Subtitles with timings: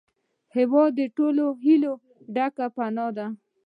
[0.55, 1.93] هېواد د ټولو هیلو
[2.35, 3.25] ګډه پناه ده.